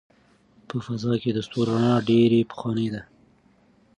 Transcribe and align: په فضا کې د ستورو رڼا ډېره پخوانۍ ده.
په 0.67 0.75
فضا 0.85 1.13
کې 1.21 1.29
د 1.33 1.39
ستورو 1.47 1.71
رڼا 1.73 1.95
ډېره 2.09 2.39
پخوانۍ 2.49 2.87
ده. 2.93 3.01